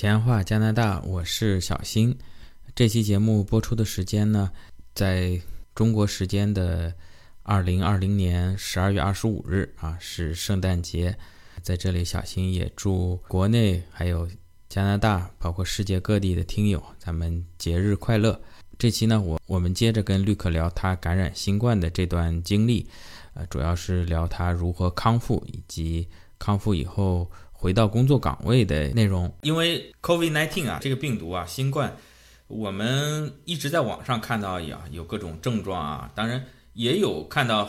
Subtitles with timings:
[0.00, 2.16] 闲话加拿大，我是小新。
[2.74, 4.50] 这期节目播出的时间呢，
[4.94, 5.38] 在
[5.74, 6.94] 中国时间的
[7.42, 11.18] 二零二零年十二月二十五日啊，是圣诞节。
[11.60, 14.26] 在这里，小新也祝国内还有
[14.70, 18.40] 加拿大，包括世界各地的听友，咱们节日快乐。
[18.78, 22.88] 这期呢，我我们接着跟绿客聊他感染新冠的这段经历，
[23.34, 26.08] 呃，主要是聊他如何康复以及
[26.38, 27.30] 康复以后。
[27.60, 31.94] 回到工作岗位的内容，因为 COVID-19 啊，这个病毒啊，新冠，
[32.46, 37.68] 我们一直在网上看到呀，有各种症状啊，当然也有看到，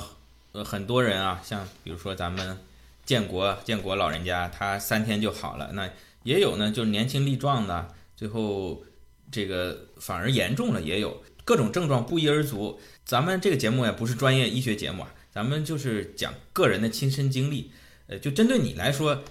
[0.54, 2.58] 呃，很多人啊，像比如说咱们
[3.04, 5.90] 建国建国老人家，他三天就好了，那
[6.24, 8.82] 也有呢，就是年轻力壮的，最后
[9.30, 12.80] 这个反而严重了，也有各种症状不一而足。
[13.04, 17.70] 咱们这个节目也不是专业医学节目啊，咱们就是讲个人的亲身经历，
[18.08, 19.22] 呃，就针对你来说。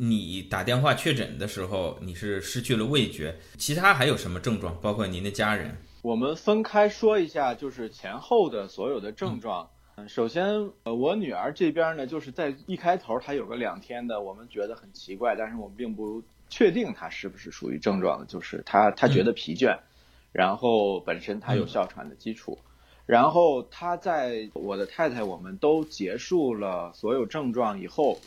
[0.00, 4.78] 你打电话确诊的时候，你是失去了味觉，其他还有什么症状？
[4.80, 5.76] 包括您的家人？
[6.02, 9.68] 我们分开说一下，就是前后的所有的症状。
[9.96, 19.76] 嗯，首先，呃，我女儿这边呢，就是在一开头她有个两天的，我们觉得很奇怪，但是我们并不确定她是不是属于症状，就是她她觉得疲倦，
[20.30, 22.56] 然后本身她有哮喘的基础，
[23.04, 28.20] 然后她在我的太太我们都结束了所有症状以后。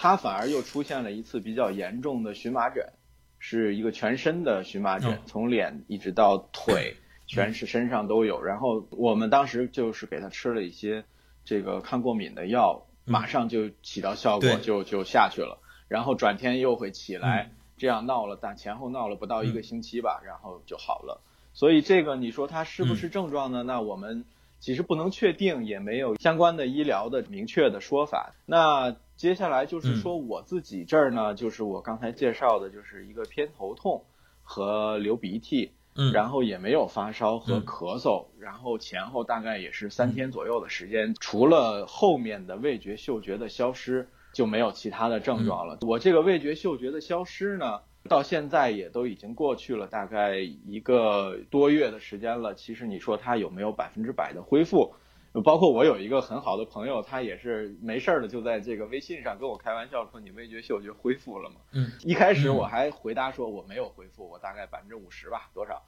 [0.00, 2.92] 他反而又出现了一次比较严重的荨麻疹，
[3.40, 6.94] 是一个全身的荨麻疹，从脸一直到腿，
[7.26, 8.40] 全是身上都有。
[8.40, 11.04] 然后我们当时就是给他吃了一些
[11.44, 15.58] 这个抗过敏的药，马上就起到效果，就就下去了。
[15.88, 21.20] 然后转天又会起来，这样闹了，但前后闹了不到一个星期吧，然后就好了。
[21.54, 23.64] 所以这个你说他是不是症状呢？
[23.64, 24.24] 那我们
[24.60, 28.36] 其实不能确定，也没有相关的医疗的明确的说法。
[28.46, 28.94] 那。
[29.18, 34.04] 接下来就是说我自己这儿呢，就是我刚才介绍的，就是一个偏头痛
[34.44, 45.78] 和流鼻涕，嗯，然后也没有发烧和咳嗽，然后前后大概也是三天左右的时间，除了后面的味觉嗅觉的消失，就没有其他的症状了。
[45.80, 52.54] 我这个味觉嗅觉的消失呢，到现在也都已经过去了大概一个多月的时间了。
[52.54, 54.94] 其实你说它有没有百分之百的恢复？
[55.44, 65.82] 包括我有一个很好的朋友，他也是没事儿的，就在这个微信上跟我开玩笑说：“你味觉嗅觉恢复了吗？”嗯，一开始我还回答说我没有恢复，我大概百分之五十吧，多少？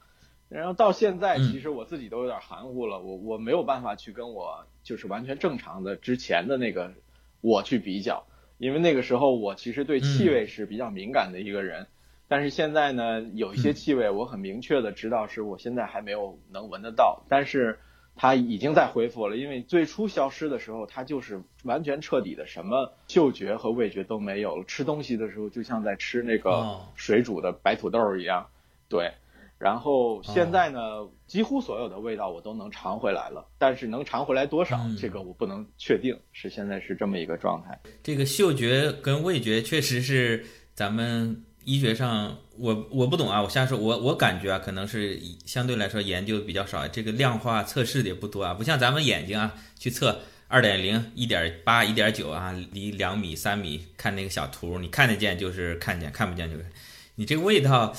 [0.51, 6.93] 然后到现在，其实我自己都有点含糊了，我我没有办法去跟我就是完全正常的之前的那个
[7.41, 8.27] 我去比较，
[8.59, 11.87] 因为那个时候我其实对气味是比较敏感的一个人，
[12.29, 17.79] 但是现在呢，有一些气味我很明确的知道是我现在还没有能闻得到，但是。
[18.17, 24.65] 它已经在恢复了，因为最初消失的时候，它就是完全彻底的，什么嗅觉和味觉都没有了。
[24.65, 28.47] 吃东西的时候，就像在吃那个水煮的白土豆一样。
[28.89, 29.13] 对，
[29.59, 36.19] 然后现在呢，几乎所有的味道我都能尝回来了，但是能尝回来多少，这个我不能确定。
[36.33, 37.81] 是现在是这么一个状态。
[38.03, 40.45] 这个嗅觉跟味觉确实是
[40.75, 41.45] 咱们。
[41.71, 43.79] 医学上，我我不懂啊，我瞎说。
[43.79, 56.67] 我我感觉啊，可能是相对来说研究比较少，这个量化测试的也不多啊，不像咱们眼睛啊，去测二点零、一点八、一点九啊，离两米、三米看那个小图，你看得见就是看见，看不见就是。
[57.15, 57.95] 你这个味道，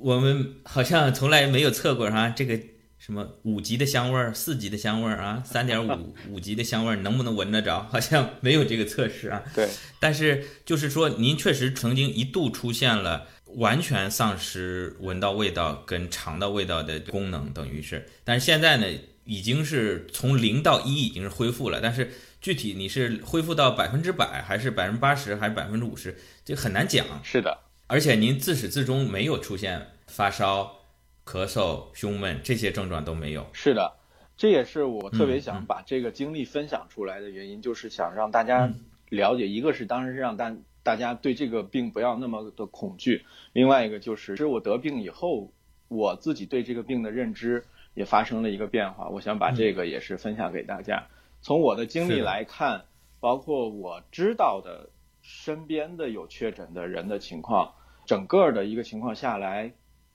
[0.00, 2.60] 我们好像从来没有测过哈，这个。
[3.04, 7.82] 什么五级的香味儿，四级的香味儿啊，三点五五级的香味儿，能不能闻得着？
[7.92, 9.42] 好像没有这个测试啊。
[9.54, 9.68] 对。
[10.00, 13.26] 但是就是说，您确实曾经一度出现了
[13.56, 18.08] 完全丧失闻到味道跟尝到味道的功能，等于是。
[18.24, 18.86] 但是现在呢，
[19.24, 21.82] 已经是从零到一已经是恢复了。
[21.82, 22.10] 但是
[22.40, 27.04] 具体你是恢复到百分之百，还是百分之八十，还是百分之五十，这很难讲。
[27.22, 27.58] 是的。
[27.86, 30.80] 而且您自始至终没有出现发烧。
[31.26, 33.46] 咳嗽、胸闷这些症状都没有。
[33.52, 33.96] 是的，
[34.36, 38.70] 这也是我特别想把这个经历分享出来的原因，就是想让大家
[39.08, 45.50] 了解，一个是当时是让大大家对这个病不要那么的恐惧，另外一个就是，其实我得病以后，
[45.88, 47.64] 我自己对这个病的认知
[47.94, 51.06] 也发生了一个变化，我想把这个也是分享给大家。
[51.40, 52.84] 从我的经历来看，
[53.18, 54.90] 包括我知道的
[55.22, 57.72] 身边的有确诊的人的情况，
[58.04, 59.72] 整个的一个情况下来。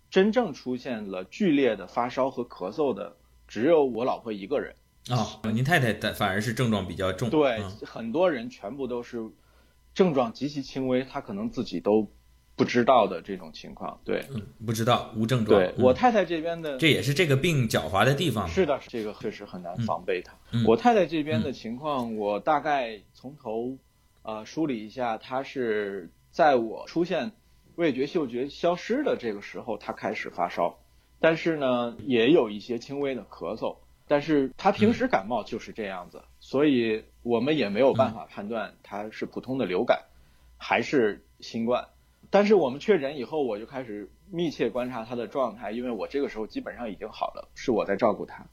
[0.09, 3.15] 真正出现了剧烈的发烧和咳嗽的，
[3.47, 4.75] 只有我老婆一个人
[5.09, 5.39] 啊。
[5.53, 7.29] 您太太反而是症状比较重。
[7.29, 9.29] 对，很多人全部都是
[9.93, 12.07] 症状极其轻微，他可能自己都
[12.55, 13.99] 不知道的这种情况。
[14.03, 14.25] 对，
[14.65, 15.61] 不知道无症状。
[15.61, 18.47] 对我太太这边的，这也是这个病狡猾的地方。
[18.47, 20.33] 是的，这个确实很难防备它。
[20.65, 23.77] 我太太这边的情况，我大概从头
[24.23, 27.31] 呃梳理一下，她是在我出现。
[27.79, 30.79] 味觉嗅觉消失的这个时候，他开始发烧，
[31.21, 40.03] 但是呢，也有一些轻微的咳嗽，但是他平时感冒就是这样子，所以我们也没有办法判断他是普通的流感
[40.57, 41.87] 还是新冠。
[42.29, 48.47] 但是我们确诊以后，我就开始密切观察他的状态，因为我这个时候基本上已经好了，是我在照顾他。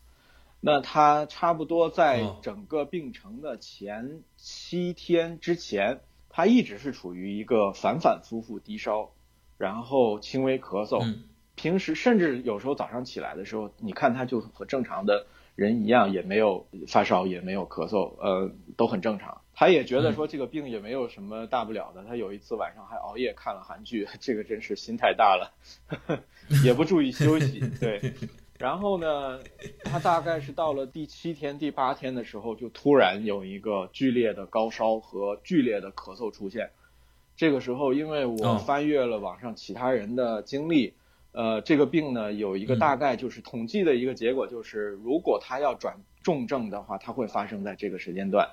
[0.61, 9.11] 那他差不多在整个病程的前七天之前，他一直是处于一个反反复复低烧。
[9.59, 11.17] 然后轻微咳嗽，
[11.55, 19.41] 平时甚至有时候早上起来的时候，你看他就和正常的人一样，也没有发烧，也没有咳嗽，呃，都很正常。
[19.55, 22.05] 他也觉得说这个病也没有什么大不了的。
[22.05, 25.55] 他有一次晚上还熬夜看了韩剧，这个真是心太大了，
[26.63, 27.61] 也不注意休息。
[27.81, 28.13] 对，
[28.59, 29.41] 然后呢，
[29.83, 36.73] 他大概是到了第七天、第八天的时候，就突然有一个剧烈的高烧和剧烈的咳嗽出现。
[37.37, 40.95] 这个时候，因为我翻阅了网上其他人的经历，
[41.33, 48.49] 呃，这个病呢有一个大概就是统计的一个结果，就是如果他要转重症的话，它会发生在这个时间段，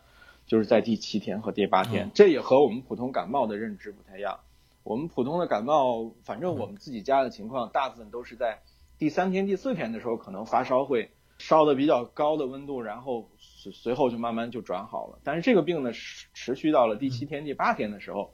[0.46, 2.12] 就是在第七天和第八天。
[2.14, 4.42] 这也和我们普通感冒的认知不太一样。
[4.84, 8.60] 我们普通的感冒，反正我们自己家的情况，大部分都是在
[8.98, 15.20] 第三天、第四天的时候，可能发烧会烧的比较高的温度，然后随随后就慢慢就转好了。
[15.24, 18.34] 但是这个病呢，持持续到了第七天、第八天的时候。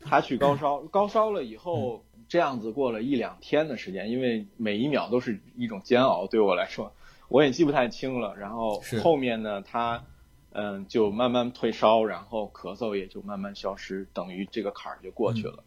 [0.00, 6.92] 他去高烧，高烧了以后，这样子过了一两天的时间，因为每一秒都是一种煎熬，对我来说，
[7.28, 8.34] 我也记不太清了。
[8.36, 10.04] 然后后面呢，他
[10.52, 15.64] 嗯就慢慢退烧，然后咳嗽也就慢慢消失，等于这个坎儿就过去了。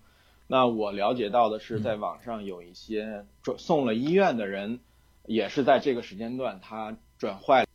[0.47, 4.79] 那我了解到的是，在网上有一些转送了医院的人，
[5.25, 7.65] 也是在这个时间段他转坏，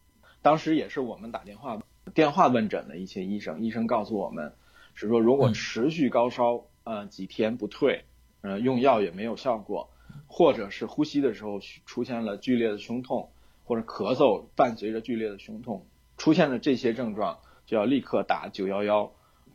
[0.43, 1.81] 当时也是我们打电话
[2.15, 4.53] 电话问诊的一些医生，医生告诉我们。
[5.01, 8.05] 是说，如果持续高烧，呃，几天不退，
[8.41, 9.91] 呃，用药也没有效果，
[10.27, 13.31] 或者是呼吸的时候出现了剧烈的胸痛，
[13.63, 15.87] 或者咳嗽伴随着剧烈的胸痛，
[16.17, 19.13] 出现了这些症状，就要立刻打九幺幺，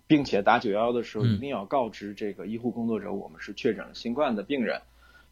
[0.07, 4.81] 并且打九幺幺的时候一定要告知这个医护工作者，我们是确诊了新冠的病人，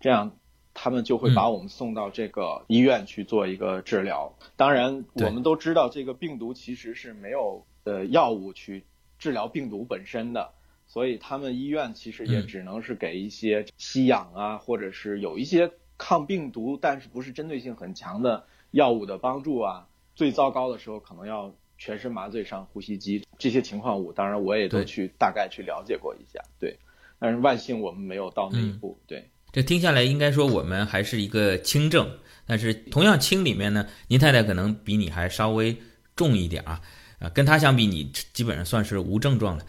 [0.01, 0.33] 这样
[0.73, 4.35] 他们就会把我们送到这个医院去做一个治疗。
[4.57, 8.83] 当然，我们都知道这个病毒其实是没有呃药物去。
[9.21, 10.51] 治疗病毒本身的，
[10.87, 19.87] 所以他们医院其实也只能是给一些吸氧啊，或者是有一些抗病毒，但是不是针对性很强的药物的帮助啊。
[20.15, 23.23] 最糟糕的时候，可能要全身麻醉上呼吸机。
[23.37, 26.77] 这些情况，我当然我也都去大概去了解过一下，对。
[27.19, 29.29] 但是万幸我们没有到那一步，对。
[29.51, 35.77] 这听下来，应该说我们还是一个轻症，但是同样轻里面呢，您太太可能比你还稍微
[36.15, 36.81] 重一点啊。
[37.21, 39.63] 啊，跟他相比，你基本上算是无症状了。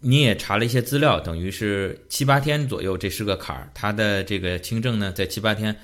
[0.00, 3.70] 你也查了一些资料，等于是七八天左右，这是个坎儿。
[3.72, 5.76] 他的这个轻症呢，在七八天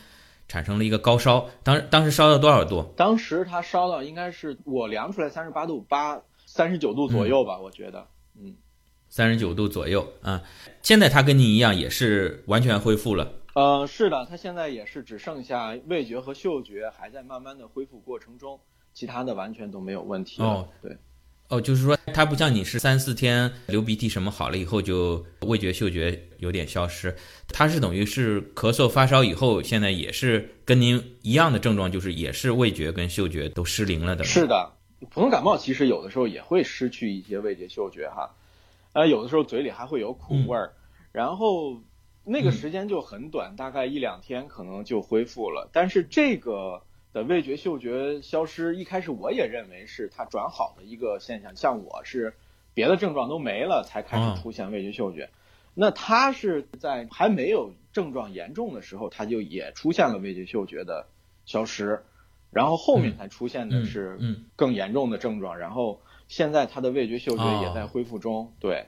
[0.49, 1.49] 产生了一个高烧。
[1.63, 2.93] 当当时烧到多少度？
[2.97, 8.05] 当时他烧到应该是我量出来三十八度八，三十九度左右吧，我觉得，
[8.37, 8.57] 嗯，
[9.09, 10.43] 三十九度左右啊。
[10.83, 13.33] 现在他跟你一样，也是完全恢复了。
[13.55, 18.59] 呃，是的，他现在也是只剩下味觉和嗅觉还在慢慢的恢复过程中，
[18.93, 20.67] 其他的完全都没有问题哦。
[20.83, 20.97] 对。
[21.53, 27.15] 哦，就是说它不像你是三四天流鼻涕什么好了以后就味觉嗅觉有点消失，
[27.49, 34.25] 它是等于是咳嗽发烧以后，现在也是跟您一样的症状，就是也是味觉跟嗅觉都失灵了的。
[34.25, 34.73] 是的，
[35.11, 38.35] 普通感冒其实有的时候也会失去一些味觉嗅觉哈，
[38.95, 40.73] 呃，有的时候嘴里还会有苦味儿，
[41.13, 41.83] 然后
[42.25, 46.83] 那个时间就很短，大概一两天可能就恢复了，但是这个。
[47.13, 52.35] 的味觉嗅觉消失，一开始我也认为是它转好的一个现象，像我是
[52.75, 55.29] 别的症状都没了才开始出现味觉嗅觉，
[55.75, 61.07] 那他是在还没有症状严重的时候，他就也出现了味觉嗅觉的
[61.45, 62.03] 消失，
[62.51, 64.19] 然后后面才出现的是
[64.57, 68.87] 更严重的症状，然后现在他的味觉嗅觉也在恢复中，对。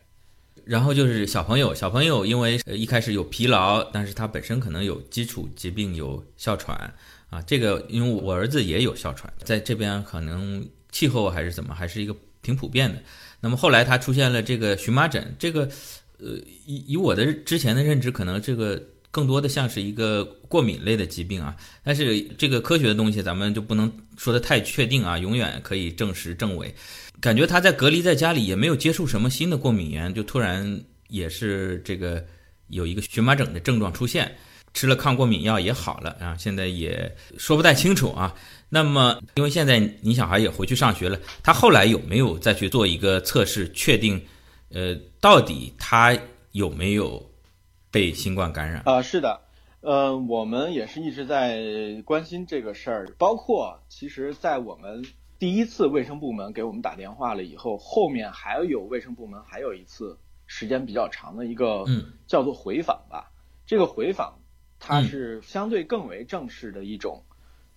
[0.64, 6.94] 然后就是小朋友，小朋友因为一开始有疲劳，但是他本身可能有基础疾病，有哮喘。
[7.30, 13.02] 啊，这个因为我儿子也有哮喘，在这边可能气候还是怎么，还是一个挺普遍的。
[13.40, 15.68] 那么后来他出现了这个荨麻疹，这个
[16.18, 18.80] 呃，以以我的之前的认知，可能这个
[19.10, 21.56] 更多的像是一个过敏类的疾病啊。
[21.82, 26.72] 但是这个科学的东西，咱们就不能说的太确定啊，永远可以证实证伪。
[27.24, 32.22] 感觉他在隔离在家里，也没有接触什么新的过敏源，就突然也是这个
[32.68, 34.30] 有一个荨麻疹的症状出现。
[34.74, 38.34] 吃了抗过敏药也好了啊，现在也说不太清楚啊。
[38.68, 44.20] 那么，因为现在你小孩也回去上学了，他后来有没有再去做一个测试，确定，
[44.68, 46.14] 呃，到底他
[46.52, 47.24] 有没有
[47.90, 48.82] 被新冠感染。
[48.84, 49.40] 啊，是的，
[49.80, 55.02] 呃，我们也是一直在关心这个事儿，包括其实，在我们
[55.38, 62.12] 第一次卫生部门给我们打电话了以后，后面还有卫生部门还有一次时间比较长的一个嗯。
[62.26, 63.30] 叫做回访吧。
[63.66, 64.38] 这个回访
[64.78, 67.22] 它是相对更为正式的一种，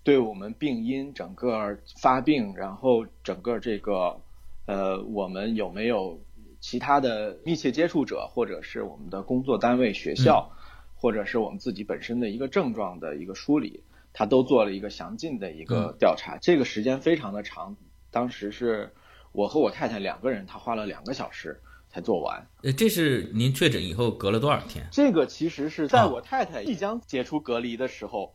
[0.03, 4.21] 对我们病因整个发病，然后整个这个
[4.65, 6.21] 呃，我们有没有
[6.59, 10.51] 其他的密切接触者，或者是我们的工作单位、学校，
[10.95, 13.83] 或者是我们自己本身的一个症状的一个梳理，
[14.17, 16.39] 他都做了一个详尽的一个调查。
[16.41, 17.77] 这个时间非常的长，
[18.09, 18.91] 当时是
[19.31, 22.47] 我和我太太两个人，他花了两个小时才做完。
[22.63, 24.83] 呃，这是您确诊以后隔了多少天？
[24.91, 28.33] 这个其实是在我太太即将解除隔离的时候，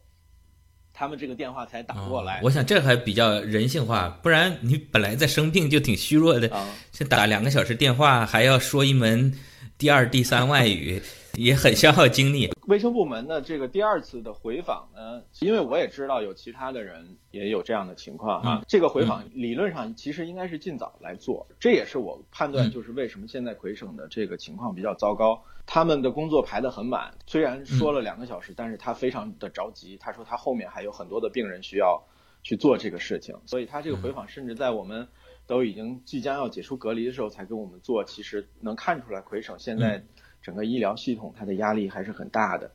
[0.92, 2.36] 他们这个电话才打过来。
[2.36, 9.36] 哦我想这还比较人性化，不然你本来在生病就挺虚弱的，啊，先打两个小时电话，还要说一门
[9.76, 11.02] 第二、第三外语，
[11.38, 12.50] 也很消耗精力。
[12.66, 18.62] 卫生部门的这个第二次的回访呢，因为我也知道有其他的人也有这样的情况啊。
[18.68, 25.42] 这个回访理论上其实应该是尽早来做，这也是我判断就是为什么现在魁省的这个情况比较糟糕。
[25.64, 29.96] 他们的工作排得很满，虽然说了两个小时，但是他非常的着急。
[29.96, 32.02] 他说他后面还有很多的病人需要
[32.42, 35.06] 去做这个事情，所以他这个回访甚至在我们
[35.46, 38.02] 都已经即将要解除隔离的时候才跟我们做。
[38.02, 40.04] 其实能看出来，魁省现在
[40.42, 42.72] 整个医疗系统它的压力还是很大的。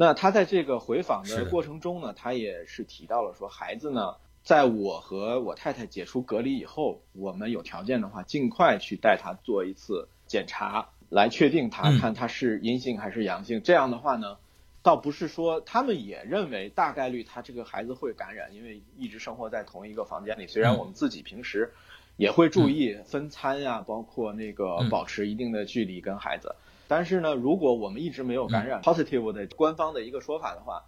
[0.00, 13.60] 那他在这个回访的过程中呢，他也是提到了说，孩子呢，在我和我太太解除隔离以后，我们有条件的话，尽快去带他做一次检查，来确定他嗯看他是阴性还是阳性。
[13.60, 14.36] 这样的话呢，
[14.84, 20.46] 倒不是说他们也认为大概率他这个孩子会感染，因为一直生活在同一个房间里。
[20.46, 21.72] 虽然嗯我们自己平时
[22.16, 26.54] 也会注意分餐呀、包括那个嗯保持一定的距离跟孩子。
[26.88, 30.86] 但是呢，如果我们一直没有感染 positive 的官方的一个说法的话，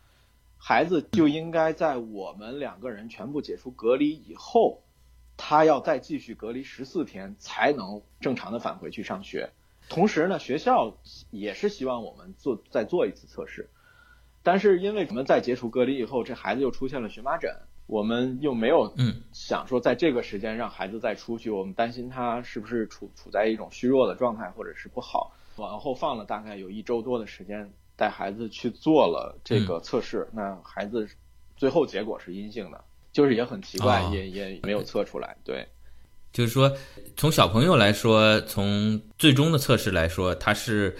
[0.58, 4.82] 孩子就应该在我们两个人全部解除隔离以后，
[5.36, 9.50] 他要再继续隔离十四天才能正常的返回去上学。
[9.88, 10.98] 同时呢，学校
[11.30, 13.70] 也是希望我们做再做一次测试，
[14.42, 19.22] 但是因为我们在解除隔离以后，这孩子又出现了荨麻疹，我们又没有嗯。
[19.32, 31.06] 想说在这个时间让孩子再出去，我们担心他是不是处处在一种虚弱的状态，或者是不好，往后放了大概有一周多的时间，带孩子去做了这个测试，那孩子
[31.56, 35.68] 最后结果是阴性的，就是也很奇怪，哦也也没有测出来，对。
[36.32, 36.72] 就是说，
[37.16, 40.96] 从小朋友来说，从最终的测试来说，他是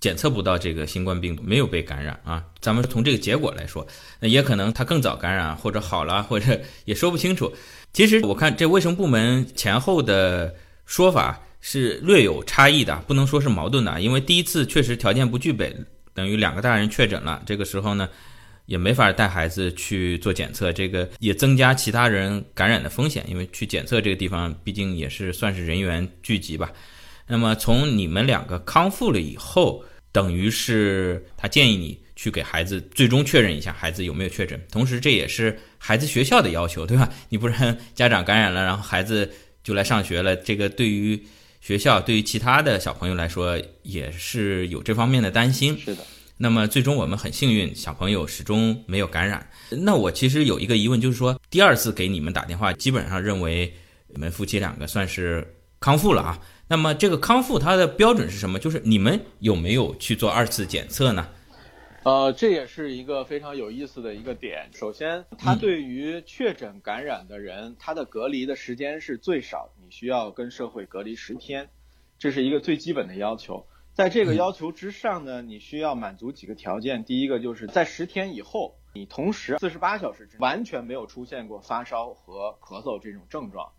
[0.00, 2.44] 检测不到这个新冠病毒，没有被感染啊。
[2.60, 3.86] 咱们从这个结果来说，
[4.18, 7.52] 那也可能他更早感染，或者好了，或者 也说不清楚。
[7.92, 10.52] 其实我看这卫生部门前后的
[10.84, 15.74] 说法是略有差异的，不能说是矛盾的，因为第一次确实条件不具备，
[16.12, 18.06] 等于两个大人确诊了，这个时候呢。
[18.66, 26.70] 也没法带孩子去做检测，这个也增加其他人感染的风险，因为去检测这个地方毕竟也是算是人员聚集吧。
[27.26, 37.12] 那么从你们两个康复了以后，等于是他建议你去给孩子最终确认一下孩子有没有确诊，同时这也是孩子学校的要求，对吧？
[37.30, 39.28] 你不然家长感染了，然后孩子
[39.64, 41.20] 就来上学了，这个对于
[41.62, 45.78] 学校对于其他的小朋友来说也是有这方面的担心。
[45.78, 46.04] 是的。
[46.36, 49.48] 那么最终我们很幸运，小朋友始终没有感染。
[49.70, 53.72] 那我其实有一个疑问，就是说第二次给你们打电话，基本上认为
[54.08, 56.40] 你们夫妻两个算是康复了啊。
[56.66, 58.58] 那么这个康复它的标准是什么？
[58.58, 61.28] 就是你们有没有去做二次检测呢？
[62.04, 64.70] 呃，这也是一个非常有意思的一个点。
[64.72, 71.70] 首先，它对于确诊感染的人，他的隔离的时间是最少，你需要跟社会隔离十天，
[72.18, 73.68] 这是一个最基本的要求。
[73.92, 77.04] 在这个要求之上呢，你需要满足几个条件。
[77.04, 83.70] 第一个就是在十天以后，你同时四十八小时之完全没有出现过发烧和咳嗽这种症状，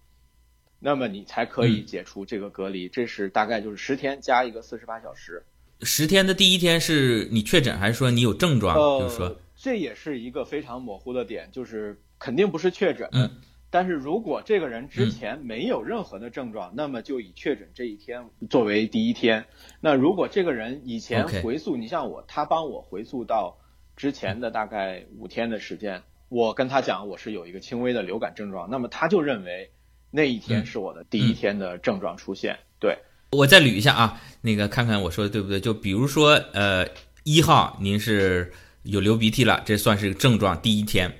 [0.79, 2.87] 那么你才可以解除这个隔离。
[2.87, 5.43] 这是大概就是十天加一个四十八小时。
[5.83, 8.75] 十天的第一天是你确诊，还是说你有症状？
[8.75, 13.09] 呃，就是说，这也是一个非常模糊的点，就是肯定不是确诊。
[13.11, 13.29] 嗯。
[13.69, 19.45] 但是如果这个人之前没有任何的症状，那么就以确诊这一天作为第一天。
[19.81, 23.57] 那如果这个人以前回溯，你像我，他帮我回溯到
[23.95, 29.71] 之前的大概五天的时间，我跟他讲我是有一个轻微的流感症状，那么他就认为
[30.11, 32.59] 那一天是我的第一天的症状出现。
[32.79, 32.99] 对，
[33.33, 35.59] 我再捋一下啊，那个看看我说的对不对？
[35.59, 36.87] 就比如说，呃，
[37.23, 38.51] 一号您是
[38.83, 41.11] 有流鼻涕了，这算是症状第一天。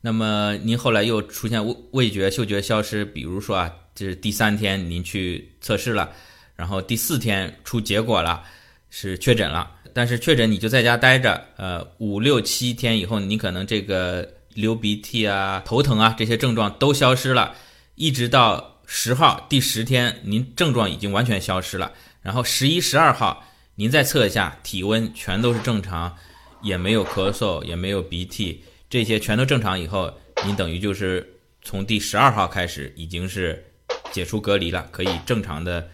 [0.00, 6.10] 那么您后来又出现味味觉、嗅觉消失，比如说啊，这是第三天您去测试了，
[6.56, 8.42] 然后第四天出结果了，
[8.90, 9.70] 是确诊了。
[9.94, 17.54] 但是确诊你就在家待着，呃，五六七天以后，你可能这个流鼻涕啊、头疼啊这些症状都消失了，
[17.94, 21.92] 一直到十号第十天，您症状已经完全消失了。
[22.22, 26.16] 然后十一、十二号，您再测一下体温，全都是正常，
[26.62, 30.12] 也没有咳嗽，也没有鼻涕，这些全都正常以后，
[30.44, 33.64] 您等于就是从第十二号开始已经是
[34.10, 35.88] 解除隔离了，可以正常的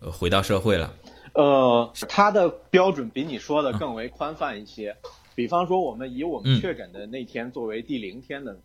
[0.00, 0.94] 呃回到社会了。
[1.34, 4.94] 呃，它的标准比你说的更为宽泛一些。
[5.34, 8.60] 比方说，我们以我们确诊的那天作为第零天的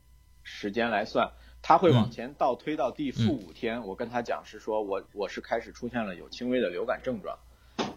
[0.47, 3.85] 时间来算，他会往前倒推到第负五天。
[3.85, 7.37] 我跟他讲是说，我我是开始出现了有轻微的流感症状，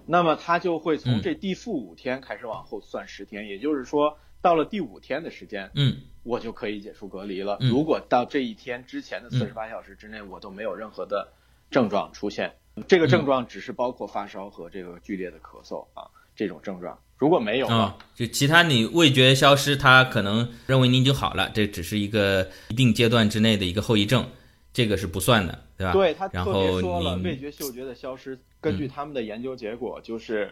[0.04, 7.56] 那么他就会从这第负五天开始往后算十天，也就是说，到了第五天的时间，嗯，我就可以解除隔离了。
[7.60, 11.32] 如果到这一天之前的四十八小时之内，我都没有任何的
[11.70, 12.56] 症状出现。
[12.88, 24.26] 这个症状只是包括发烧和这个剧烈的咳嗽啊，这种症状如果没有啊，就其他你味觉消失，他可能认为你已经好了，这只是一个一定阶段之内的一个后遗症，
[24.72, 25.92] 这个是不算的，对吧？
[25.92, 30.50] 对他特别说了，味觉嗅觉的消失，根据他们的研究结果，就是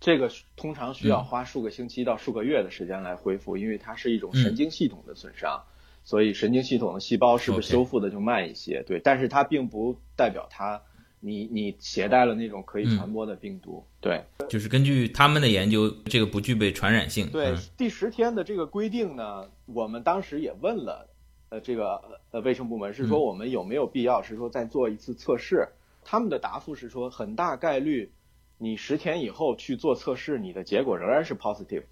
[0.00, 5.62] 这个通常需要花数个星期到数个月的时间来恢复，因为它是一种神经系统的损伤，
[6.02, 8.82] 所以神经系统的细胞是不是修复的就慢一些？
[8.82, 10.82] 对，但是它并不代表它。
[11.22, 17.28] 你你携带了那种可以传播的病毒，对，就是根据他们的研究，这个不具备传染性。
[17.30, 21.10] 对，第十天的这个规定呢，我们当时也问了，
[21.50, 25.68] 呃，这个呃卫生部门是说我们有没有必要是说再做一次测试？
[26.04, 28.10] 他们的答复是说，很大概率
[28.56, 31.84] 你十天以后去做测试，你的结果仍然是 positive。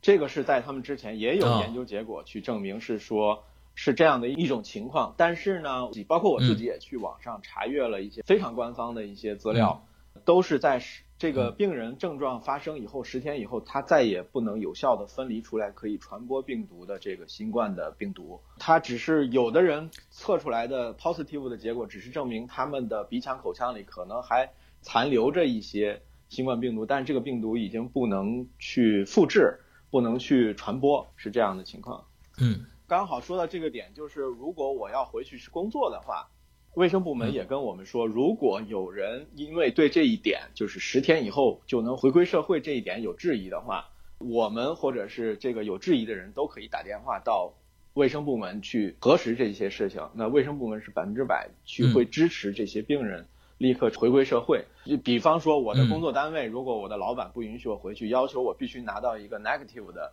[0.00, 3.44] 这个是在他们之前也有研究结果去证明是说。
[3.78, 9.86] 是这样的一种情况，但是呢，包括我自己也去网上查阅了一些非常官方的一些资料，
[10.24, 10.82] 都是在
[11.18, 18.40] 这个病人症状发生以后十天以后，他再也不能有效的分离出来可以传播病毒的这个新冠的病毒。
[18.58, 29.60] 他只是有的人测出来的 positive 的结果，只是证明他们的鼻腔口腔里可能还残留着一些新冠病毒，但是这个病毒已经不能去复制，
[29.90, 32.04] 不能去传播，是这样的情况。
[32.38, 32.64] 嗯。
[32.88, 36.28] 刚好说到这个点，就是如果我要回去工作的话，
[36.74, 47.54] 卫生部门也跟我们说，如果有人因为对这一点，就是十天以后就能回归社会这一点有质疑的话，我们或者是这个有质疑的人都可以打电话到
[47.94, 50.08] 卫生部门去核实这些事情。
[50.14, 53.26] 那卫生部门是百分之百去会支持这些病人
[53.58, 54.64] 立刻回归社会。
[54.84, 60.12] 就比方说我的工作单位，如果我的老板不允许我回去，要求我必须拿到一个 negative 的。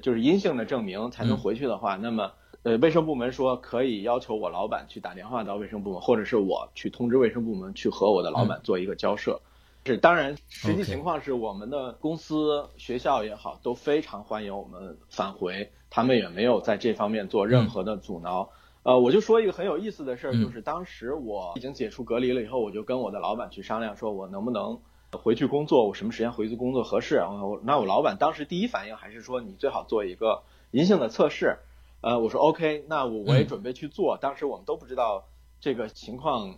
[0.00, 9.40] 就是阴性的证明才能回去的话，那么呃，卫生部门说可以要求我老板去打电话到卫生部门，或者是我去通知卫生部门去和我的老板做一个交涉。
[9.84, 18.48] 是当然，实际情况是我们的公司、学校也好都非常欢迎我们返回，他们也没有在这方面做任何的阻挠。
[18.84, 24.80] 呃，我就说一个很有意思的事儿，就是当时我已经解除隔离了以后，我就跟我的老板去商量，说我能不能。
[25.18, 27.16] 回去工作，我什么时间回去工作合适？
[27.16, 31.58] 我那我老板当时第一反应还是说你最好做一个阴性的测试。
[32.00, 34.18] 呃，我说 OK，那我我也准备去做。
[34.20, 35.24] 当时我们都不知道
[35.60, 36.56] 这个情况，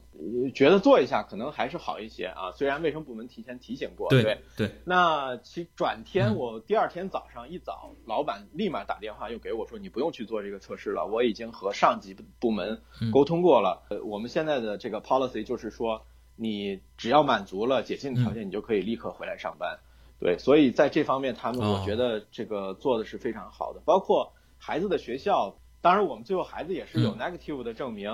[0.55, 2.53] 觉得做一下可能还是好一些啊。
[2.53, 4.71] 虽然卫生部门提前提醒过，对对。
[4.85, 12.81] 那其转天我第二天早上一早，老板立马打电话又给我说你不用去做这个测试了，我已经和上级部门
[13.13, 13.83] 沟通过了。
[13.91, 16.07] 呃，我们现在的这个 policy 就是说。
[16.37, 19.79] 你只要满足了解禁条件，你就可以立刻回来上班。
[20.19, 23.81] 对，所以在这方面，他们我觉得这个做的是非常好的。
[23.85, 28.11] 包括孩子的学校，当然我们最后孩子也是有 negative 的证明，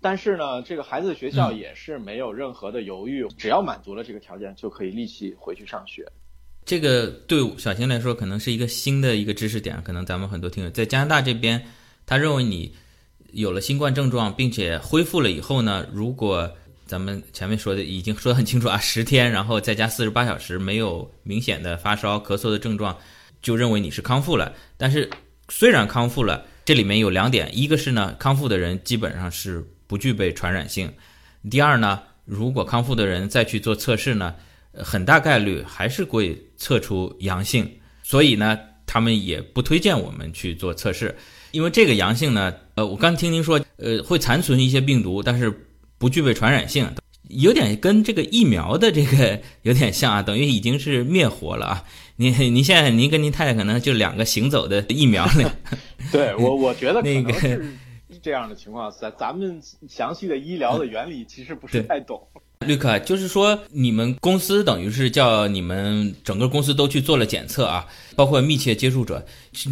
[0.00, 6.04] 但是呢，这个孩子的学校也是没有任何的犹豫，只要满足了这个条件，就可以立即回去上学。
[6.64, 11.64] 这个对小新来说可能是一个新的一个知识点，可能咱们很多听友在加拿大这边，
[12.06, 12.74] 他认为你
[13.32, 16.50] 有了新冠症状并且恢复了以后呢，如果
[16.92, 22.94] 咱们前面说的已经说得很清楚啊，十天，然后再加四十八小时没有明显的发烧、咳嗽的症状，
[23.40, 24.52] 就认为你是康复了。
[24.76, 25.08] 但是
[25.48, 30.86] 虽然康复了，这里面有两点，一个是呢，康复的人基本上是不具备传染性；
[31.50, 34.34] 第二呢，如果康复的人再去做测试呢，
[34.74, 37.66] 很大概率还是会测出阳性。
[38.02, 41.16] 所以呢，他们也不推荐我们去做测试，
[41.52, 45.68] 因为这个阳性呢，呃，我刚听您说，呃，会残存一些病毒，但是。
[46.02, 46.90] 不具备传染性，
[47.28, 51.84] 有点跟这个疫苗的这个 有点像啊，等于已经是灭活了啊。
[52.16, 55.54] 您您现在您跟您太太可能就两个行走的疫苗了。
[56.10, 62.20] 对我 我觉得可能是这样的情况，咱咱们详细的医疗的原理其实不是太懂。
[62.66, 67.86] 绿克，就是说你们公司等于是叫你们整个公司都去做了检测啊，
[68.16, 69.24] 包括密切接触者，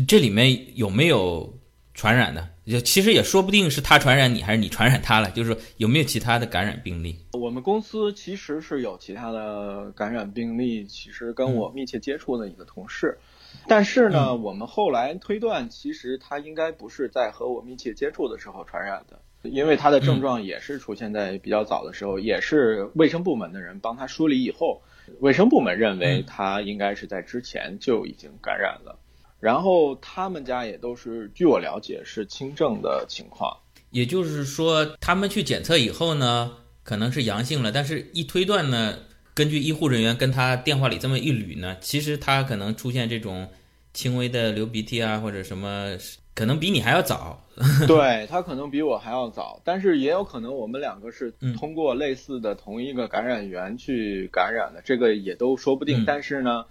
[0.07, 1.53] 这里面有没有
[1.93, 2.49] 传染的？
[2.71, 5.29] 也其实也说不定是他传染你，还是你传染他了。
[5.33, 7.17] 就是有没有其他的感染病例？
[7.33, 13.19] 我们公司其实是有其他的感染病例，其实跟我密切接触的一个同事，
[13.67, 24.81] 但是呢，我们后来推断，其实他应该不是在和我密切接触的时候传染的，因为他的症状也是出现在比较早的时候，也是卫生部门的人帮他梳理以后，
[25.19, 29.01] 卫生部门认为他应该是在之前就已经感染了。
[29.41, 33.57] 然后他们家也都是，据我了解是轻症的情况，
[33.91, 38.99] 也就是说，他们去检测以后呢，可能是阳性了，但是一推断呢，
[39.33, 43.49] 根据医护人员跟他电话里这么一捋呢，其实他可能出现这种
[43.95, 45.97] 轻微的流鼻涕啊，或者什么，
[46.35, 47.43] 可能比你还要早。
[47.87, 56.05] 对他可能比我还要早，但是也有可能我们两个是通过类似的同一个感染源去感染的，这个也都说不定。
[56.07, 56.63] 但是呢。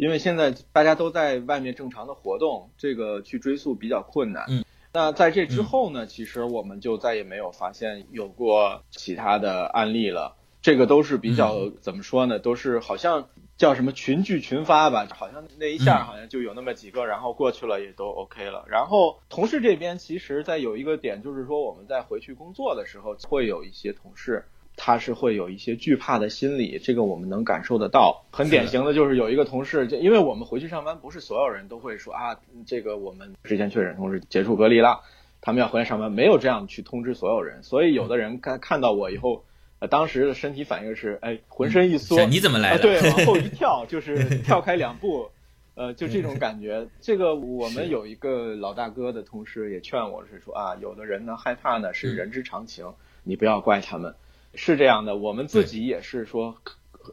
[0.00, 4.46] 因为现在大家都在外面正常的活动，这个去追溯比较困难。
[4.48, 10.38] 嗯，那在这之后呢，其实我们就再也没有发现有过其他的案例了。
[10.62, 12.38] 这个都是比较怎么说呢？
[12.38, 18.64] 都是好像叫什么群聚群发吧，好像那一下好像就有那么几个，然后过去了也都 OK 了。
[18.70, 24.46] 然后同事这边其实在有一个点，就是说我们在回去工作的时候，会有一些同事。
[24.82, 28.24] 他是会有一些惧怕的心理，这个我们能感受得到。
[28.32, 35.02] 很典型的就是有一个同事，就因为我们回去上班，不是所有人都会说啊，这个我们之前确诊同事结束隔离了，
[35.42, 37.62] 他们要回来上班，没有这样去通知所有人。
[37.62, 39.44] 所以有的人看看到我以后，
[39.80, 42.82] 呃，当时的身体反应是，哎，浑身一缩，你怎么来的？
[42.82, 45.28] 对，往后一跳， 就是跳开两步，
[45.74, 46.88] 呃，就这种感觉。
[47.02, 54.14] 这个我们有一个老大哥的同事也劝我是说啊，有的人呢害怕呢是人之常情，你不要怪他们。
[54.54, 56.56] 是这样的，我们自己也是说，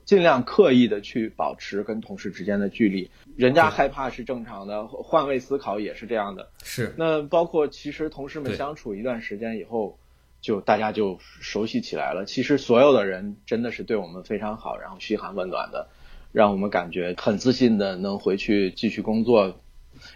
[0.06, 3.10] 尽量刻意的去保持跟同事之间的距离。
[3.36, 6.50] 人家害怕是正常的，换位思考也是这样的。
[6.64, 6.94] 是。
[6.98, 9.98] 那包括其实同事们相处一段时间以后，
[10.42, 12.26] 就大家就熟悉起来了。
[12.26, 15.88] 其实所有的人真的是对我们非常好，然后嘘寒问暖的，
[16.32, 19.60] 让我们感觉很自信的能回去继续工作。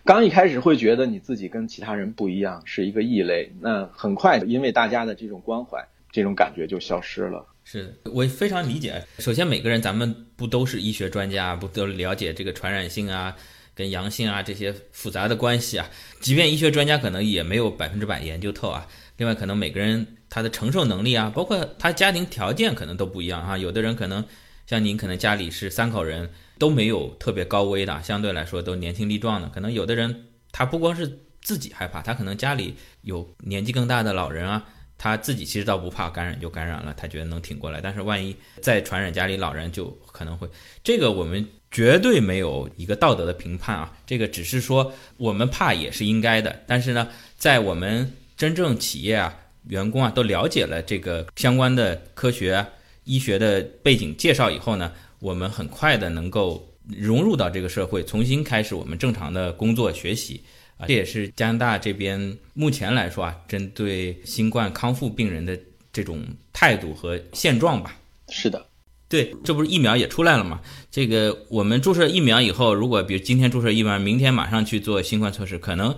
[0.04, 3.52] 刚一开始会觉得你自己跟其他人不一样，是一个异类。
[3.62, 5.88] 那很快因为大家的这种关怀。
[6.12, 7.46] 这种感觉就消失了。
[7.64, 9.02] 是我非常理解。
[9.20, 13.36] 首先，每个人咱们不都是医学专家，不都了解这个传染性啊、
[13.76, 15.90] 跟阳性啊这些复杂的关系啊？
[16.20, 18.88] 即便医学专家可能也没有百分之百研究透啊。
[19.18, 23.56] 另外，可能每个人他的承受能力啊，包括他家庭条件可能都不一样哈。
[23.58, 24.26] 有的人可能
[24.66, 29.48] 像您，可能家里是三口人，都没有特别高危的，相对来说都年轻力壮的。
[29.50, 34.66] 可能有的人他不光是自己害怕，他可能家里有年纪更大的老人啊。
[35.04, 37.82] 他自己其实倒不怕感染就感染了，他觉得能挺过来。
[37.82, 40.48] 但是万一再传染家里老人，就可能会
[40.84, 46.56] 这个我们绝对没有一个道德的评判啊，这个只是说我们怕也是应该的。
[46.68, 49.36] 但是呢，在我们真正企业啊、
[49.70, 52.64] 员工啊都了解了这个相关的科学
[53.06, 60.44] 医学的背景介绍以后呢，我们很快的能够融入到这个社会，重新开始我们正常的工作学习。
[60.88, 65.58] 这也是加拿大这边目前来说啊，针对新冠康复病人的
[65.94, 67.98] 这种态度和现状吧。
[68.30, 68.66] 是的，
[69.10, 70.62] 对，这不是疫苗也出来了嘛？
[70.90, 75.96] 这个我们注射疫苗以后，如果比如今天注射疫苗，明天马上去做新冠测试，可能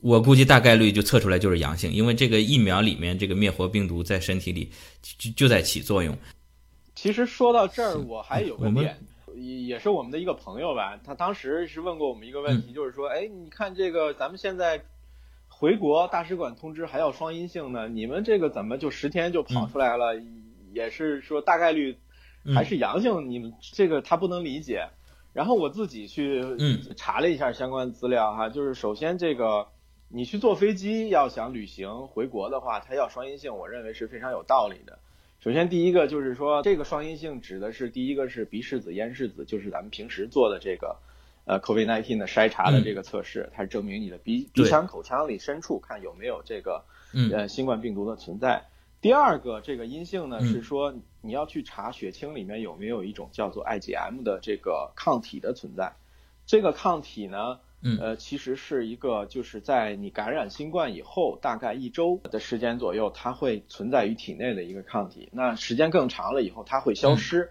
[0.00, 4.70] 我估计大概率就测出来就是阳性，因为这个疫苗里面这个灭活病毒在身体里
[5.02, 6.16] 就就在起作用。
[6.94, 8.98] 其实说到这儿，我还有个点。
[9.36, 14.82] 也也是我们的一个朋友吧，他当时是问过我们一个问题，就是说，哎，你看这个咱们现在
[15.48, 20.20] 回国大使馆通知还要双阴性呢，你们这个怎么就十天就跑出来了？
[20.72, 21.96] 也是说大概率
[22.54, 24.88] 还是阳性，你们这个他不能理解。
[25.32, 26.42] 然后我自己去
[26.96, 29.68] 查了一下相关资料哈，就是首先这个
[30.08, 34.98] 你去坐飞机要想旅行回国的话，他要双阴性，我认为是非常有道理的。
[35.46, 40.96] 首先，第一个就是说，这个双阴性指的是第一个是鼻拭子、咽拭子，就是咱们平时做的这个
[41.44, 46.84] 呃 COVID-19 的筛查的这个测试，它是证明你的鼻鼻腔、口腔里深处看有没有这个
[47.30, 48.64] 呃新冠病毒的存在。
[49.00, 55.92] 第二个，这个阴性呢是说你要去查血清里面有没有一种叫做 IgM 的这个抗体的存在。
[56.44, 57.60] 这个抗体呢。
[58.00, 65.28] 呃，其实是一个，就是在你感染新冠以后，大概一周的时间左右，它会存在于体内的一个抗体。
[65.32, 67.50] 那时间更长了以后，它会消失。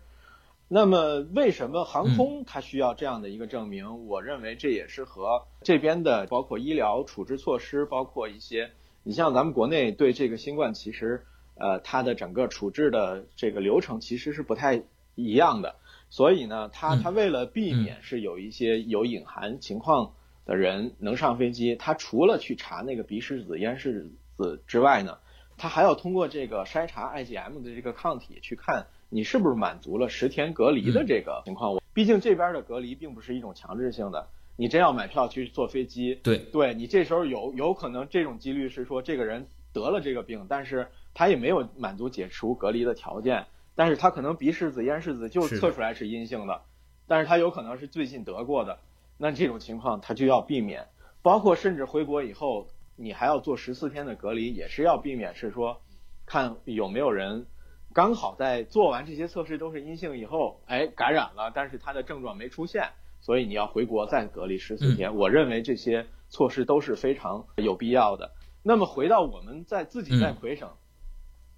[0.68, 4.08] 那么，为什么航空它需要这样的一个证明？
[4.08, 8.72] 我认为这也是和这边的包括医疗处置措施，包括一些，
[9.04, 14.82] 你像咱们国内对这个新冠其实呃，它的整个处置的这个流程其实是不太
[15.14, 15.76] 一样的。
[16.10, 20.14] 所以呢，它它为了避免是有一些有隐含情况
[20.46, 25.18] 的人能上飞机，他除了去查那个鼻拭子、咽拭子之外呢，
[25.58, 31.82] 他还要通过这个筛查 IgM 的这个抗体去看你是不是满足了十天隔离的这个情况。
[31.94, 43.46] 毕竟这边的隔离并不是一种强制性的，你真要买票去坐飞机，对，对你这时候有有可能这种几率是说这个人得了这个病，但是他也没有满足解除隔离的条件。
[43.78, 46.62] 但是他可能鼻拭子、咽拭子就测出来是阴性的，
[47.08, 48.80] 但是他有可能是最近得过的，
[49.18, 50.88] 那这种情况他就要避免。
[51.22, 55.82] 包括甚至回国以后，你还要做十四天的隔离，也是要避免是说，
[56.26, 57.48] 看有没有人
[57.94, 62.90] 刚好在做完这些测试都是阴性以后，哎感染了，但是他的症状没出现，
[63.22, 65.16] 所以你要回国再隔离十四天。
[65.16, 68.32] 我认为这些措施都是非常有必要的。
[68.62, 70.70] 那么回到我们在自己在魁省。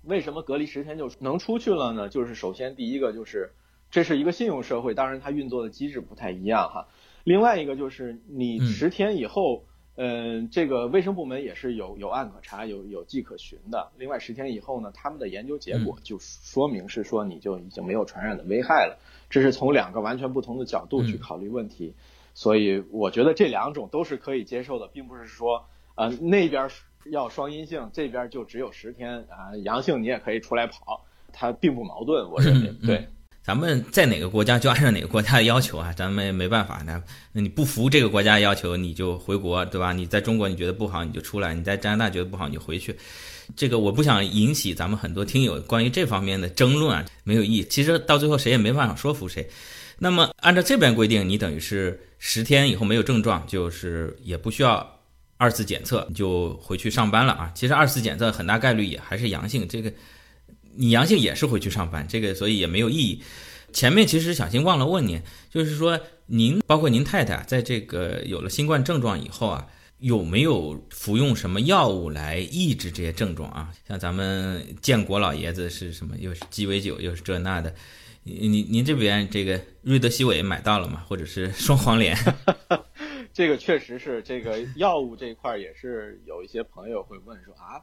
[0.04, 2.08] 为什么隔离十天就能出去了呢？
[2.08, 3.52] 就是首先第一个就是
[3.92, 6.88] 这是一个信用社会，当然它运作的机制不太一样哈。
[7.28, 9.66] 另外一个就是你十天以后，
[9.98, 13.92] 嗯，这个卫生部门也是有有案可查、有有迹可循的。
[13.98, 18.98] 另外十天以后呢，他们的研究结果就说明是说你就已经没有传染的危害了。
[19.30, 21.96] 这是从两个完全不同的角度去考虑问题，
[22.34, 26.70] 所以我觉得这两种都是可以接受的，并不是说呃那边。
[27.10, 32.74] 要双阴性，这边就只有十天啊，阳性你也可以出来跑，它并不矛盾，我认为。
[32.86, 33.08] 对，
[33.48, 36.84] 咱们在哪个国家就按照哪个国家的要求啊，咱们也没办法。
[36.86, 39.94] 那那你不服这个国家要求，你就回国，对吧？
[39.94, 42.94] 你在中国你觉得不好，你就出来；你在加拿大觉得不好，你就回去。
[43.56, 47.66] 这个我不想引起咱们很多听友关于这方面的争论啊，没有意义。
[47.70, 49.50] 其实到最后谁也没办法说服谁。
[49.98, 54.86] 那么按照这边规定，你等于是十天以后没有症状，就是也不需要。
[55.40, 57.52] 二次检测你就回去上班了啊！
[57.54, 59.94] 其实二次检测很大概率也还是阳性，这个
[60.78, 63.22] 你阳性也是回去上班，这个所以也没有意义。
[63.74, 69.68] 前面其实小新忘了问您，就是说您包括您太太在这个有了新冠症状以后啊，
[70.00, 73.70] 有没有服用什么药物来抑制这些症状啊？
[73.88, 76.16] 像咱们建国老爷子是什么？
[76.18, 77.74] 又是鸡尾酒，又是这那的。
[78.24, 81.04] 您您这边这个瑞德西韦买到了吗？
[81.08, 82.18] 或者是双黄连？
[83.34, 87.80] 这个确实是这个药物这一块也是有一些朋友会问说啊，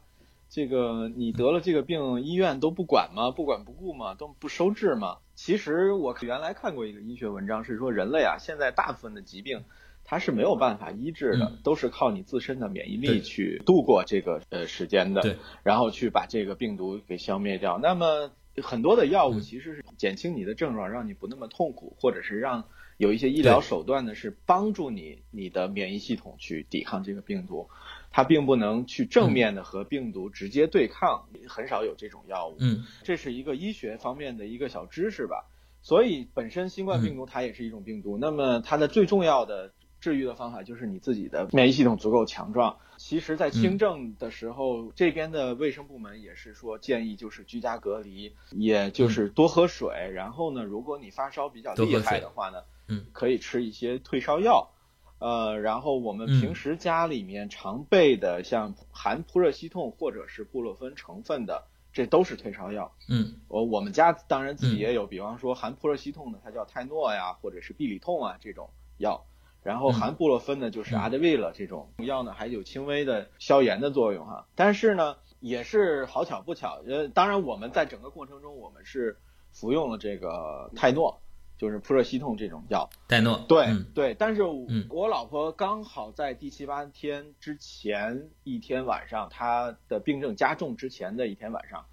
[0.55, 3.29] 这个你得了这个病，医院都不管吗？
[3.31, 4.15] 不管不顾吗？
[4.15, 5.17] 都不收治吗？
[5.33, 9.65] 其实我原来看过一个医学文章，是说人类啊，现在大部分的疾病
[10.05, 17.77] 它是没有办法医治的，都是靠你自身的免疫力去度过这个呃时间的，然后去把这个病毒给消灭掉。
[17.77, 18.31] 那么
[18.63, 22.63] 很多的药物其实是减轻你的症状，让你不那么痛苦，或者是让。
[22.97, 27.67] 有一些医疗手段呢，是帮助你你的免疫系统去抵抗这个病毒，
[28.15, 32.55] 它并不能去正面的和病毒直接对抗，很少有这种药物。
[32.61, 35.51] 嗯，这是一个医学方面的一个小知识吧。
[35.81, 42.77] 所以本身新冠病毒它也是一种病毒，那么它的最重要的治愈的方法就是你自己的免疫系统足够强壮。
[42.95, 50.09] 其实，在轻症的时候，这边的卫生部门也是说建议就是居家隔离，也就是多喝水。
[50.13, 52.59] 然后呢，如果你发烧比较厉害的话呢。
[52.87, 54.69] 嗯，可以吃一些退烧药，
[55.17, 62.93] 呃，然后我们平时家里面常备的，像含扑热息痛或者是布洛芬成分的，这都是退烧药。
[63.07, 69.25] 嗯，我我们家当然自己也有，比方说含扑热息痛的，它叫泰诺呀，或者是必理痛啊这种药，
[69.63, 74.47] 然后含布洛芬的，就是阿德维勒这种药呢，还有轻微的消炎的作用哈。
[74.53, 79.17] 但是呢，也是好巧不巧，呃，当然我们在整个过程中，我们是
[79.51, 81.21] 服用了这个泰诺。
[81.57, 84.43] 就是扑热息痛这种药，泰诺，对对，但是
[84.89, 91.85] 我老婆刚好在第七八天之前一天晚上，她的病症加重之前的一天晚上，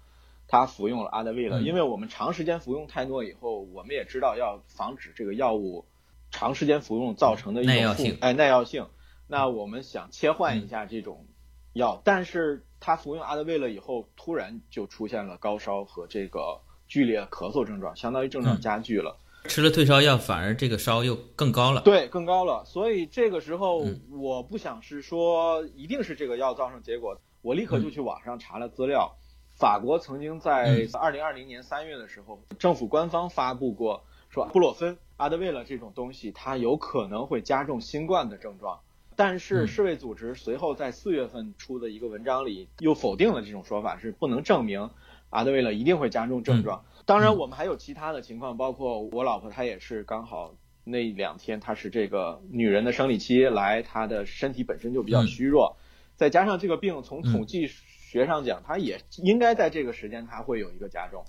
[0.47, 1.61] 她服用了阿德维了。
[1.61, 5.85] 因为我们长时间服用泰诺以后，我们也知道要防止这个药物
[6.29, 8.87] 长时间服用造成的一种耐药性，哎，耐药性。
[9.27, 11.25] 那我们想切换一下这种
[11.71, 19.17] 药，但是她服用阿德维了以后，突然就出现了高烧和这个剧烈咳嗽症状，相当于症状加剧了。
[19.45, 21.81] 吃了退烧药，反而这个烧又更高了。
[21.81, 22.63] 对，更高了。
[22.65, 27.19] 所以这个时候，我不想是说一定是这个药造成结果。
[27.41, 29.15] 我立刻就去网上查了资料。
[29.55, 38.79] 法国曾经在二零二零年三月的时候，政府官方发布过说布洛芬、阿德维勒这种东西，它有可能会加重新冠的症状。
[39.15, 44.89] 但是世卫组织随后在四月份出的一个文章里又否定了这种说法，是不能证明
[45.29, 46.83] 阿德维勒一定会加重症状。
[47.05, 55.77] 当然，我们还有其他的情况，包括我老婆她也是刚好那两天她是这个女人的生理期来，她的身体本身就比较虚弱，
[56.15, 61.25] 再加上这个病从统计学上讲，它也应该在这个时间它会有一个加重，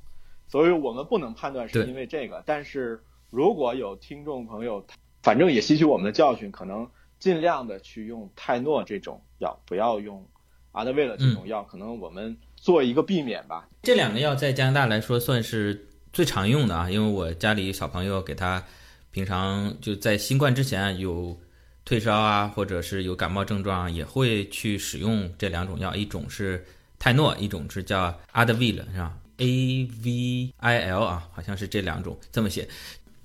[0.46, 2.42] 所以我们不能判断是因为这个。
[2.46, 4.86] 但是如果有听众朋友，
[5.22, 10.28] 反正也吸取我们的教训，可能尽量的去用泰诺这种药，不要用
[10.72, 13.68] 阿德维勒这种药，可能我们做一个避免吧。
[13.82, 18.64] 这两个药在加拿大来说算是最常用的啊，因为我家里小朋友给他
[19.10, 21.38] 平常就在新冠之前有
[21.84, 26.64] 退烧啊，或者是有感冒症状，也会去使用这两种药，一种是
[26.98, 32.66] 泰诺，一种是叫阿德维勒，是吧？A V I L 啊，好像是这两种这么写。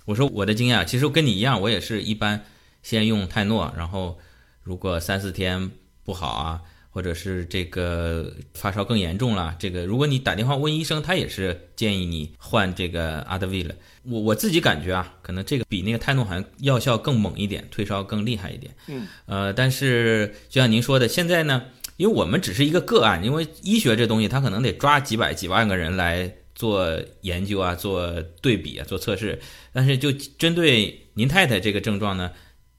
[0.04, 2.44] 我说我的经验啊，其实跟你一样，我也是一般
[2.84, 4.20] 先用泰诺，然后
[4.64, 5.72] 如果三四天
[6.04, 6.62] 不好啊，
[7.00, 13.74] 或者是这个发烧更严重了，这个如果你打电话问医生，他也是建议你换这个阿德维了。
[14.04, 18.76] 我我自己感觉啊，可能这个比那个泰诺好像药效更猛一点，退烧更厉害一点。
[18.88, 21.64] 嗯，呃，但是就像您说的，现在呢，
[21.96, 26.30] 因为我们只是一个个案，因为医学这东西，它可能得抓几百几万个人来。
[26.54, 29.40] 做研究啊，做对比啊，做测试。
[29.72, 32.32] 但是就针对您太太这个症状呢，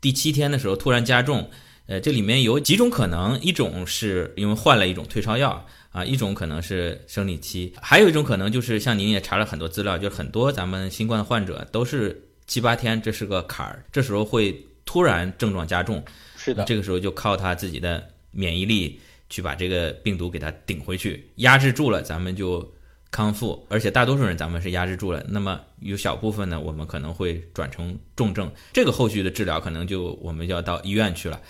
[0.02, 1.48] 第七天的时候突然加重，
[1.90, 16.00] 呃，这里面有几种可能，一种是因为换了一种退烧药啊，一种可能是生理期，还有一种可能就是像您也查了很多资料，就是很多咱们新冠患者都是七八天，这是个坎儿，这时候会突然症状加重，
[16.36, 22.72] 是的，这个时候就靠他自己的免疫力去把这个病毒给它顶回去，压制住了，咱们就。
[23.12, 31.40] 康复，而且大多数人咱们是压制住了，那么有小部分呢，我们可能会转成重症，这个后续的治疗可能就我们要到医院去了。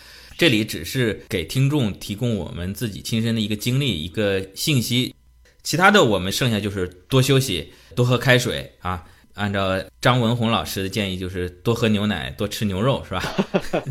[0.40, 5.14] 这里只是给听众提供我们自己亲身的一个经历、一个信息，
[5.62, 9.04] 其他的我们剩下就是多休息、多喝开水啊。
[9.34, 13.22] 按照张文宏老师的建议，就是多喝牛奶、多吃牛肉，是吧？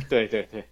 [0.10, 0.66] 对 对对。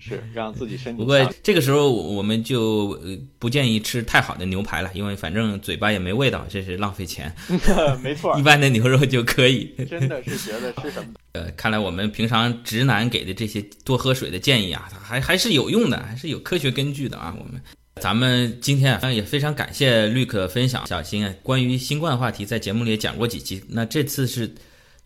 [0.00, 1.00] 是让自己身体。
[1.02, 2.98] 不过这个时候我们就
[3.38, 7.32] 不建议吃太好的牛排了，因为反正嘴巴也没味道，这是浪费钱。
[8.02, 9.72] 没错，一般的牛肉就可以。
[9.88, 11.12] 真的是觉得吃什么？
[11.32, 17.36] 呃，看来我们平常直男给的这些多喝水的建议啊，还还是有用的，还是有科学根据的啊。
[17.38, 17.60] 我们
[18.00, 24.52] 咱们今天啊也非常感谢绿可分享小新啊关于新冠话题，在节目里也讲过几期，那这次是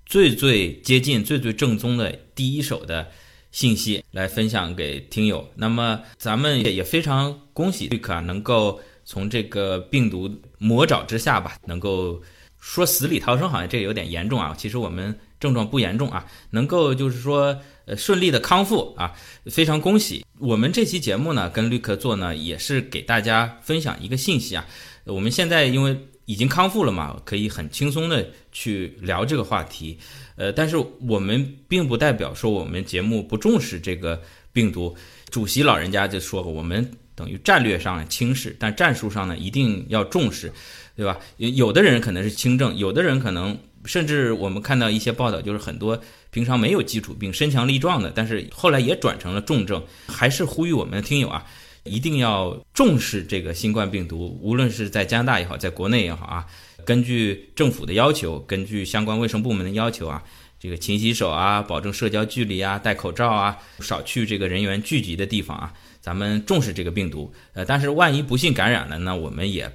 [0.07, 3.07] 最最接近、最最正宗的第一手的。
[3.55, 12.21] 信息来分享给听友，那么咱们也也非常恭喜绿可啊，能够从这个病毒魔爪之下吧，能够
[12.59, 14.53] 说死里逃生，好像这个有点严重啊。
[14.59, 19.13] 其实我们症状不严重啊，能够就是说呃顺利的康复啊，
[19.47, 20.27] 非常恭喜。
[20.41, 24.67] 我们这期节目呢，跟绿可做呢，也是给大家分享一个信息啊。
[25.05, 29.99] 我们现在因为已经康复了嘛，可以很轻松的去聊这个话题。
[30.37, 34.21] 呃，但是我们并不代表说我们节目不重视这个
[34.53, 34.95] 病毒。
[35.31, 40.53] 主席老人家就说过，我们等于战略上轻视，但战术上呢一定要重视，
[40.97, 41.19] 对吧？
[41.39, 49.83] 有有的人可能是轻症，有的人可能甚至我们看到一些报道，就是很多平常没有基础病、身强力壮的，但是后来也转成了重症。
[50.07, 51.45] 还是呼吁我们的听友啊，
[51.85, 56.47] 一定要重视这个新冠病毒，无论是在加拿大也好，在国内也好啊。
[56.85, 60.23] 根据政府的要求，根据相关卫生部门的要求啊，
[60.59, 65.73] 这个勤洗手啊，保证社交距离啊，戴口罩啊，少去这个人员聚集的地方啊。
[66.01, 69.71] 咱们重视这个病毒，呃，但是万一不幸感染了，呢我们也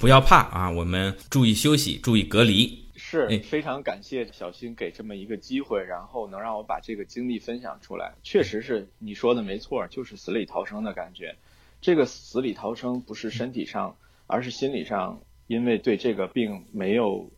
[0.00, 2.84] 不要怕啊，我们注意休息，注意隔离。
[3.00, 8.12] 是非常感谢小新给这么一个机会，然后能让我把这个经历分享出来。
[8.24, 11.34] 确实是你说的没错，就是死里逃生的感觉。
[11.80, 15.20] 这个死里逃生不是身体上，而是心理上。
[15.46, 17.30] 因为对这个病没有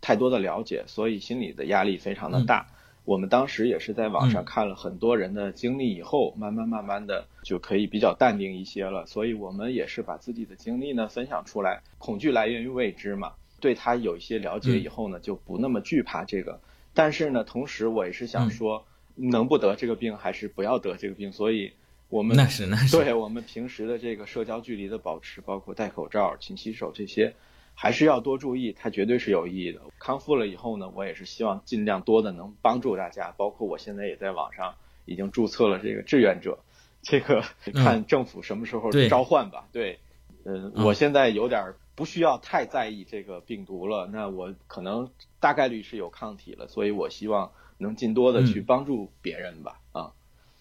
[0.00, 2.66] 太多的了解，所以心理的压力非常的大。
[3.04, 9.04] 我们当时也是在网上看了很多人的经历以后，慢慢慢慢的就可以比较淡定一些了。
[9.04, 11.82] 所以我们也是把自己的经历呢分享出来。
[11.98, 16.60] 恐惧来源于未知嘛，对他有一些了解以后呢，就不那么惧怕这个。
[16.94, 21.32] 但是呢，同时我也是想说，能不得这个病还是不要得这个病。
[21.32, 21.72] 所以。
[22.08, 27.34] 我们那是那是对我们平时的这个社交距离的保持，包括戴口罩、勤洗手这些，
[27.74, 29.82] 还是要多注意，它绝对是有意义的。
[29.98, 36.58] 康复了以后呢，我也是希望尽量多的能帮助大家，包括我现在也在网上已经注册了这个志愿者，
[37.02, 39.68] 这个看政府什么时候召唤吧。
[39.70, 39.98] 对，
[40.44, 45.10] 嗯，我现在有点不需要太在意这个病毒了，那我可能
[45.40, 49.80] 大概率是有抗体了，所以我希望能尽多的去帮助别人吧。
[49.92, 50.12] 啊。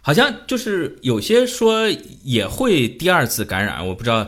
[0.07, 1.85] 好像就是有些说
[2.23, 4.25] 也会第二次感染，我不知道。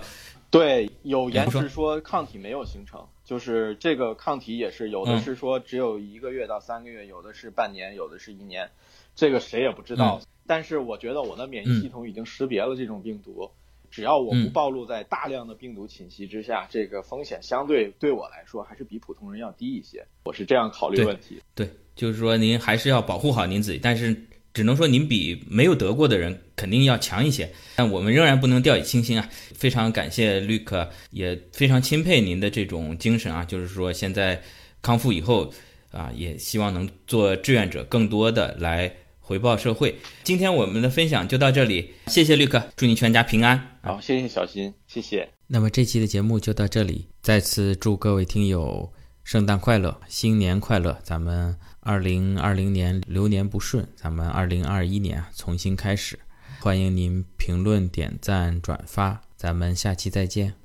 [0.52, 8.70] 对，有延迟说抗体没有形成，就是这个抗体也是有的是说只有一个月到三个月，有的是半年，有的是一年，
[9.16, 10.20] 这个谁也不知道。
[10.46, 13.50] 但是我觉得我的免疫系统已经识别了这种病毒，
[13.90, 20.06] 只要我不暴露在大量的病毒侵袭之下，这个风险相对对我来说还是比普通人要低一些。
[20.26, 21.42] 我是这样考虑问题。
[21.56, 24.14] 对，就是说您还是要保护好您自己，但是
[24.54, 27.52] 只能说您比没有得过的人肯定要强一些。
[27.76, 29.30] 但我们仍然不能掉以轻心啊！
[29.56, 33.46] 非常感谢绿克，也非常钦佩您的这种精神啊！
[33.46, 34.42] 就是说现在
[34.82, 35.54] 康复以后
[35.92, 38.92] 啊，也希望能做志愿者，更多的来。
[39.22, 39.96] 回报社会。
[40.24, 43.78] 今天我们的分享就到这里，谢谢绿克，祝你全家平安。
[43.84, 45.30] 好，谢谢小新，谢谢。
[45.46, 48.92] 那么这期的节目就到这里，再次祝各位听友
[49.24, 50.98] 圣诞快乐，新年快乐。
[51.04, 56.20] 咱们二零二零年流年不顺，咱们二零二一年重新开始。
[56.60, 60.59] 欢迎您评论、点赞、转发，咱们下期再见。